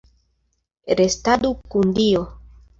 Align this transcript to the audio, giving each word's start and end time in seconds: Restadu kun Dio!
Restadu 1.01 1.53
kun 1.71 1.95
Dio! 2.01 2.27